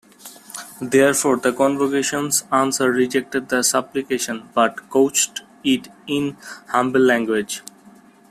Therefore, 0.81 1.37
the 1.37 1.53
Convocation's 1.53 2.43
answer 2.51 2.91
rejected 2.91 3.49
the 3.49 3.61
Supplication 3.63 4.49
but 4.55 4.89
couched 4.91 5.43
it 5.63 5.89
in 6.07 6.37
humble 6.69 7.01
language. 7.01 7.61